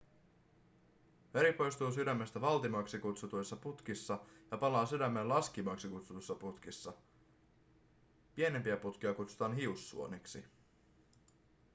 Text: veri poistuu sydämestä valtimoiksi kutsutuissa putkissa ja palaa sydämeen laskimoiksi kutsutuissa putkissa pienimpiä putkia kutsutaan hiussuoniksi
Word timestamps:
veri 1.33 1.53
poistuu 1.53 1.91
sydämestä 1.91 2.41
valtimoiksi 2.41 2.99
kutsutuissa 2.99 3.55
putkissa 3.55 4.19
ja 4.51 4.57
palaa 4.57 4.85
sydämeen 4.85 5.29
laskimoiksi 5.29 5.87
kutsutuissa 5.87 6.35
putkissa 6.35 6.93
pienimpiä 8.35 8.77
putkia 8.77 9.13
kutsutaan 9.13 9.55
hiussuoniksi 9.55 10.43